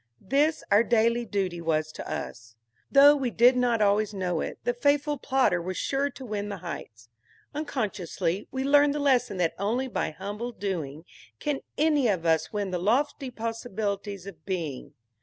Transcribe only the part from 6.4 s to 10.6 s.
the heights. Unconsciously we learned the lesson that only by humble